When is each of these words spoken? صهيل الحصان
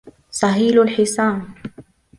صهيل 0.31 0.79
الحصان 0.81 1.53